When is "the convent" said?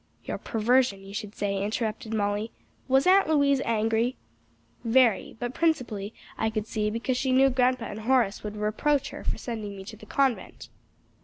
9.95-10.69